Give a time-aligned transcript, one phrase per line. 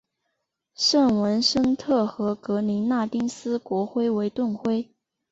[0.73, 4.89] 圣文森特和格林纳丁斯国徽为盾徽。